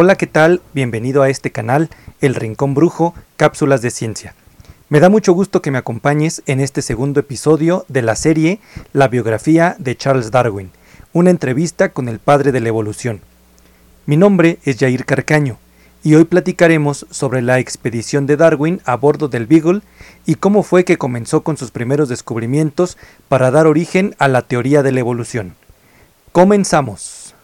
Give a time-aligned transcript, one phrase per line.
[0.00, 0.62] Hola, ¿qué tal?
[0.74, 1.90] Bienvenido a este canal,
[2.20, 4.36] El Rincón Brujo, Cápsulas de Ciencia.
[4.88, 8.60] Me da mucho gusto que me acompañes en este segundo episodio de la serie
[8.92, 10.70] La biografía de Charles Darwin,
[11.12, 13.22] una entrevista con el padre de la evolución.
[14.06, 15.58] Mi nombre es Jair Carcaño
[16.04, 19.80] y hoy platicaremos sobre la expedición de Darwin a bordo del Beagle
[20.24, 24.84] y cómo fue que comenzó con sus primeros descubrimientos para dar origen a la teoría
[24.84, 25.56] de la evolución.
[26.30, 27.34] Comenzamos.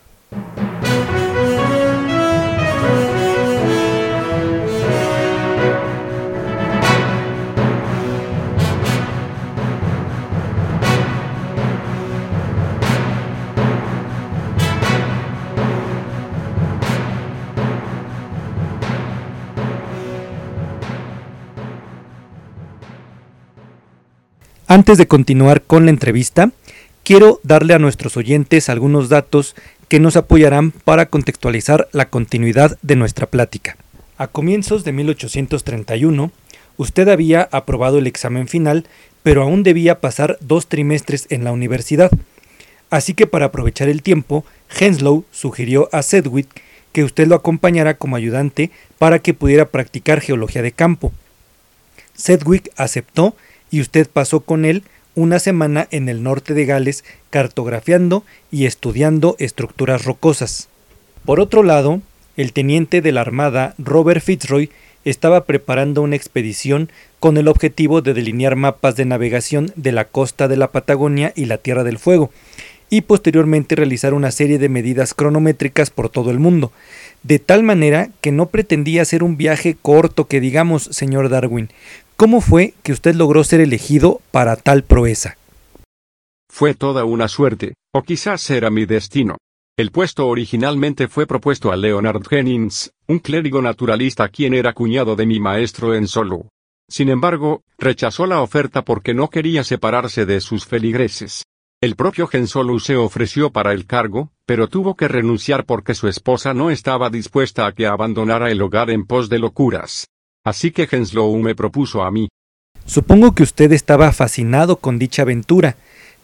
[24.74, 26.50] Antes de continuar con la entrevista,
[27.04, 29.54] quiero darle a nuestros oyentes algunos datos
[29.86, 33.76] que nos apoyarán para contextualizar la continuidad de nuestra plática.
[34.18, 36.32] A comienzos de 1831,
[36.76, 38.88] usted había aprobado el examen final,
[39.22, 42.10] pero aún debía pasar dos trimestres en la universidad.
[42.90, 44.44] Así que para aprovechar el tiempo,
[44.76, 46.48] Henslow sugirió a Sedgwick
[46.90, 51.12] que usted lo acompañara como ayudante para que pudiera practicar geología de campo.
[52.16, 53.36] Sedgwick aceptó
[53.74, 54.84] y usted pasó con él
[55.16, 58.22] una semana en el norte de Gales cartografiando
[58.52, 60.68] y estudiando estructuras rocosas.
[61.24, 62.00] Por otro lado,
[62.36, 64.70] el teniente de la Armada Robert Fitzroy
[65.04, 70.46] estaba preparando una expedición con el objetivo de delinear mapas de navegación de la costa
[70.46, 72.30] de la Patagonia y la Tierra del Fuego,
[72.90, 76.70] y posteriormente realizar una serie de medidas cronométricas por todo el mundo,
[77.24, 81.70] de tal manera que no pretendía hacer un viaje corto que digamos, señor Darwin,
[82.24, 85.36] ¿Cómo fue que usted logró ser elegido para tal proeza?
[86.50, 89.36] Fue toda una suerte, o quizás era mi destino.
[89.76, 95.26] El puesto originalmente fue propuesto a Leonard Jennings, un clérigo naturalista quien era cuñado de
[95.26, 96.48] mi maestro en Solo.
[96.88, 101.44] Sin embargo, rechazó la oferta porque no quería separarse de sus feligreses.
[101.82, 106.54] El propio Gensolu se ofreció para el cargo, pero tuvo que renunciar porque su esposa
[106.54, 110.06] no estaba dispuesta a que abandonara el hogar en pos de locuras.
[110.44, 112.28] Así que Henslow me propuso a mí.
[112.84, 115.76] Supongo que usted estaba fascinado con dicha aventura.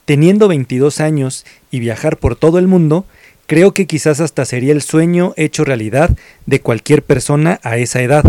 [0.05, 3.07] Teniendo 22 años y viajar por todo el mundo,
[3.47, 8.25] creo que quizás hasta sería el sueño hecho realidad de cualquier persona a esa edad.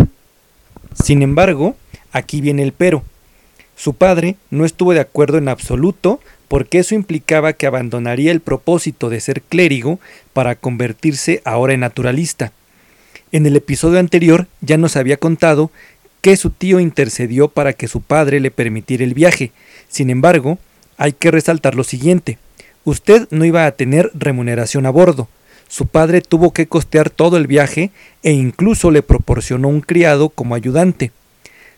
[0.93, 1.75] Sin embargo,
[2.13, 3.03] aquí viene el pero.
[3.75, 9.09] Su padre no estuvo de acuerdo en absoluto porque eso implicaba que abandonaría el propósito
[9.09, 9.99] de ser clérigo
[10.31, 12.53] para convertirse ahora en naturalista.
[13.31, 15.71] En el episodio anterior ya nos había contado
[16.21, 19.51] que su tío intercedió para que su padre le permitiera el viaje.
[19.87, 20.59] Sin embargo,
[20.97, 22.37] hay que resaltar lo siguiente.
[22.83, 25.29] Usted no iba a tener remuneración a bordo.
[25.69, 30.53] Su padre tuvo que costear todo el viaje e incluso le proporcionó un criado como
[30.53, 31.11] ayudante.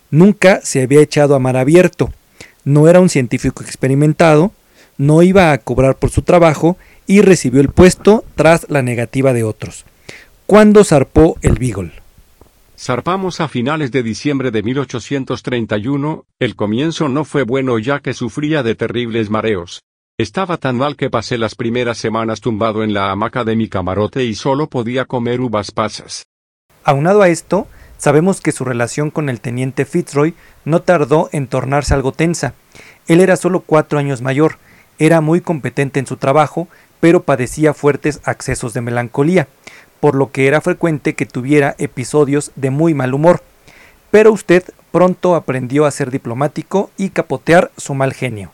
[0.09, 2.11] Nunca se había echado a mar abierto.
[2.65, 4.51] No era un científico experimentado,
[4.97, 9.43] no iba a cobrar por su trabajo y recibió el puesto tras la negativa de
[9.43, 9.85] otros.
[10.45, 11.93] ¿Cuándo zarpó el Beagle?
[12.77, 18.61] Zarpamos a finales de diciembre de 1831, el comienzo no fue bueno ya que sufría
[18.61, 19.83] de terribles mareos.
[20.17, 24.25] Estaba tan mal que pasé las primeras semanas tumbado en la hamaca de mi camarote
[24.25, 26.25] y solo podía comer uvas pasas.
[26.83, 27.67] Aunado a esto,
[27.97, 30.33] sabemos que su relación con el teniente Fitzroy
[30.65, 32.53] no tardó en tornarse algo tensa.
[33.07, 34.57] Él era solo cuatro años mayor,
[34.99, 36.67] era muy competente en su trabajo,
[36.99, 39.47] pero padecía fuertes accesos de melancolía
[40.03, 43.41] por lo que era frecuente que tuviera episodios de muy mal humor.
[44.11, 48.51] Pero usted pronto aprendió a ser diplomático y capotear su mal genio.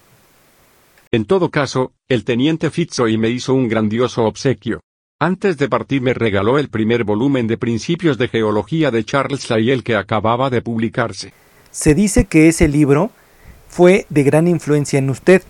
[1.12, 4.82] En todo caso, el teniente Fitzroy me hizo un grandioso obsequio.
[5.20, 9.84] Antes de partir me regaló el primer volumen de Principios de Geología de Charles Lyell
[9.84, 11.34] que acababa de publicarse.
[11.72, 13.10] Se dice que ese libro
[13.68, 15.42] fue de gran influencia en usted,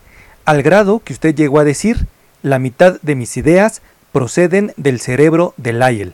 [0.45, 2.07] al grado que usted llegó a decir,
[2.42, 3.81] la mitad de mis ideas
[4.12, 6.14] proceden del cerebro de Lyell.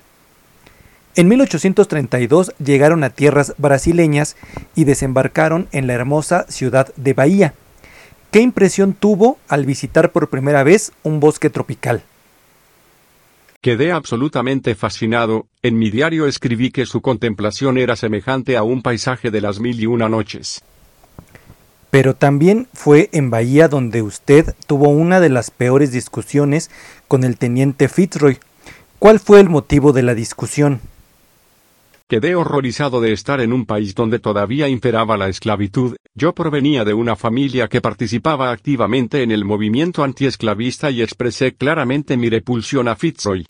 [1.15, 4.35] En 1832 llegaron a tierras brasileñas
[4.75, 7.53] y desembarcaron en la hermosa ciudad de Bahía.
[8.31, 12.03] ¿Qué impresión tuvo al visitar por primera vez un bosque tropical?
[13.61, 19.31] Quedé absolutamente fascinado, en mi diario escribí que su contemplación era semejante a un paisaje
[19.31, 20.61] de las mil y una noches.
[21.95, 26.69] Pero también fue en Bahía donde usted tuvo una de las peores discusiones
[27.07, 28.37] con el teniente Fitzroy.
[28.99, 30.81] ¿Cuál fue el motivo de la discusión?
[32.09, 35.95] Quedé horrorizado de estar en un país donde todavía imperaba la esclavitud.
[36.15, 42.17] Yo provenía de una familia que participaba activamente en el movimiento antiesclavista y expresé claramente
[42.17, 43.47] mi repulsión a Fitzroy.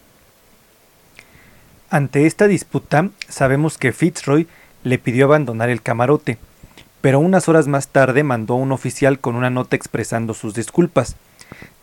[1.89, 4.45] Ante esta disputa, sabemos que Fitzroy
[4.83, 6.37] le pidió abandonar el camarote,
[7.05, 11.15] pero unas horas más tarde mandó un oficial con una nota expresando sus disculpas.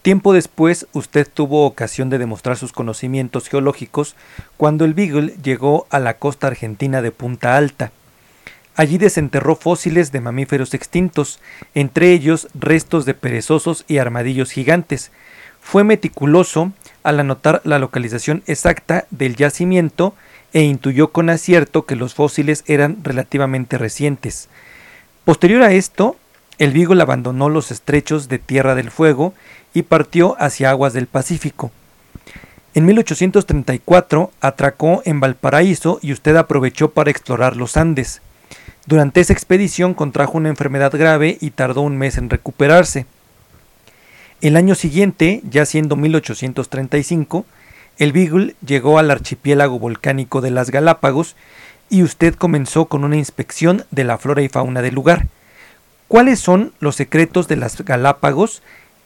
[0.02, 4.16] Tiempo después, usted tuvo ocasión de demostrar sus conocimientos geológicos
[4.56, 7.92] cuando el Beagle llegó a la costa argentina de Punta Alta.
[8.74, 11.38] Allí desenterró fósiles de mamíferos extintos,
[11.76, 15.12] entre ellos restos de perezosos y armadillos gigantes.
[15.60, 16.72] Fue meticuloso
[17.04, 20.16] al anotar la localización exacta del yacimiento
[20.52, 24.48] e intuyó con acierto que los fósiles eran relativamente recientes.
[25.24, 26.16] Posterior a esto,
[26.58, 29.34] el Beagle abandonó los estrechos de Tierra del Fuego
[29.72, 31.70] y partió hacia aguas del Pacífico.
[32.74, 38.20] En 1834 atracó en Valparaíso y usted aprovechó para explorar los Andes.
[38.86, 43.06] Durante esa expedición contrajo una enfermedad grave y tardó un mes en recuperarse.
[44.40, 47.46] El año siguiente, ya siendo 1835,
[47.98, 51.36] el Beagle llegó al archipiélago volcánico de las Galápagos
[51.92, 55.28] y usted comenzó con una inspección de la flora y fauna del lugar.
[56.08, 58.62] ¿Cuáles son los secretos de las Galápagos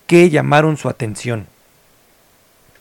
[0.06, 1.48] que llamaron su atención?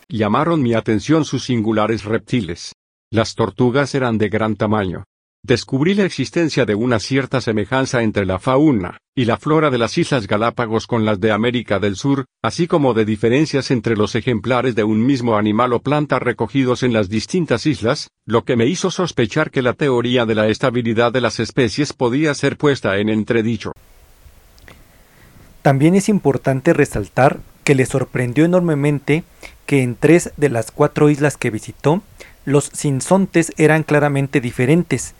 [0.07, 2.73] Llamaron mi atención sus singulares reptiles.
[3.09, 5.05] Las tortugas eran de gran tamaño,
[5.45, 9.95] descubrí la existencia de una cierta semejanza entre la fauna y la flora de las
[9.95, 14.73] Islas Galápagos con las de América del Sur, así como de diferencias entre los ejemplares
[14.73, 18.89] de un mismo animal o planta recogidos en las distintas islas, lo que me hizo
[18.89, 23.71] sospechar que la teoría de la estabilidad de las especies podía ser puesta en entredicho.
[25.61, 29.23] También es importante resaltar que le sorprendió enormemente
[29.67, 32.01] que en tres de las cuatro islas que visitó,
[32.45, 35.13] los sinsontes eran claramente diferentes,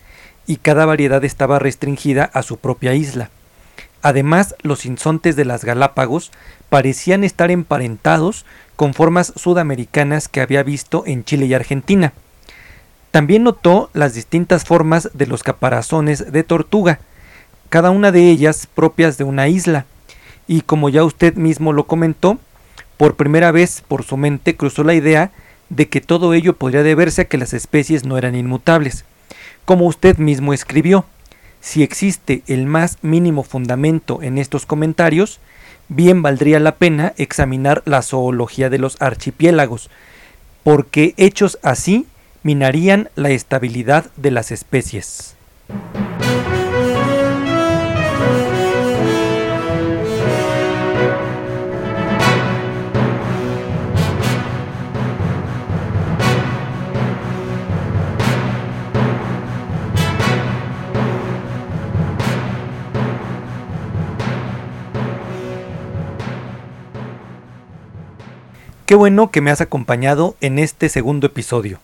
[0.46, 3.30] y cada variedad estaba restringida a su propia isla.
[4.02, 6.30] Además, los insontes de las Galápagos
[6.68, 8.44] parecían estar emparentados
[8.76, 12.12] con formas sudamericanas que había visto en Chile y Argentina.
[13.10, 17.00] También notó las distintas formas de los caparazones de tortuga,
[17.68, 19.86] cada una de ellas propias de una isla,
[20.46, 22.38] y como ya usted mismo lo comentó,
[22.96, 25.32] por primera vez por su mente cruzó la idea
[25.68, 29.04] de que todo ello podría deberse a que las especies no eran inmutables.
[29.66, 31.06] Como usted mismo escribió,
[31.60, 35.40] si existe el más mínimo fundamento en estos comentarios,
[35.88, 39.90] bien valdría la pena examinar la zoología de los archipiélagos,
[40.62, 42.06] porque hechos así
[42.44, 45.34] minarían la estabilidad de las especies.
[68.96, 71.80] Bueno que me has acompañado en este segundo episodio.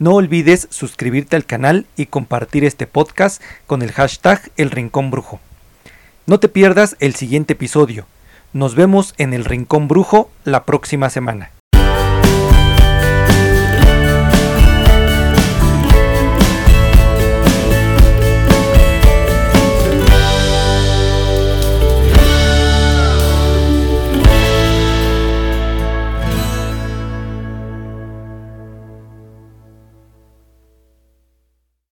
[0.00, 5.38] No olvides suscribirte al canal y compartir este podcast con el hashtag El Rincón Brujo.
[6.26, 8.04] No te pierdas el siguiente episodio.
[8.52, 11.52] Nos vemos en el Rincón Brujo la próxima semana.